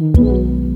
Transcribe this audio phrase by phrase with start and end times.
[0.00, 0.67] 嗯。